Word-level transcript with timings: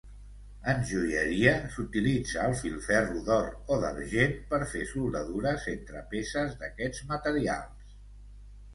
En 0.71 0.79
joieria, 0.91 1.53
s'utilitza 1.75 2.47
el 2.53 2.57
filferro 2.63 3.21
d'or 3.29 3.53
o 3.77 3.79
d'argent, 3.85 4.35
per 4.55 4.63
fer 4.75 4.83
soldadures 4.95 5.71
entre 5.77 6.05
peces 6.17 6.61
d'aquests 6.65 7.09
materials. 7.17 7.99